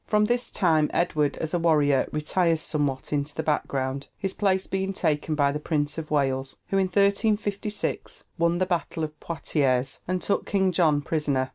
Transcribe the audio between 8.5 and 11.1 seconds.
the battle of Poitiers, and took King John